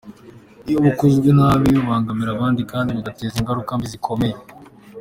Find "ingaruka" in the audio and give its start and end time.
3.41-3.71